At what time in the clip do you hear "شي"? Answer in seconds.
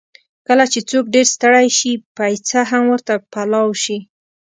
1.77-1.93, 3.83-3.97